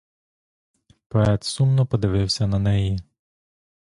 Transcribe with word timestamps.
Поет 1.09 1.43
сумно 1.43 1.85
подивився 1.85 2.47
на 2.47 2.59
неї. 2.59 2.99